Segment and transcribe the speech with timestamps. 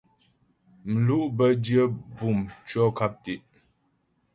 [0.91, 1.83] Mlu' bə́ dyə
[2.17, 3.35] bûm tʉɔ̂ nkap tɛ'.